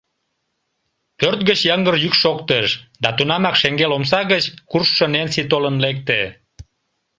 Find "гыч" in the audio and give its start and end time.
1.49-1.59, 4.31-4.43